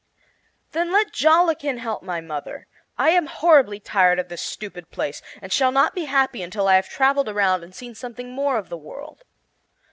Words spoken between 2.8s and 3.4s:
I am